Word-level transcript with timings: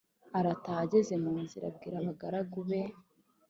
arataha 0.37 0.79
ageze 0.85 1.13
munzira 1.23 1.65
abwira 1.71 1.97
babagaragu 2.05 2.59
be 2.67 2.81